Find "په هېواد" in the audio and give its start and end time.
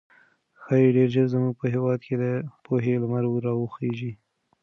1.61-1.99